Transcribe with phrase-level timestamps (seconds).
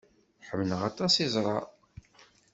[0.47, 1.57] Ḥemmleɣ aṭas iẓra.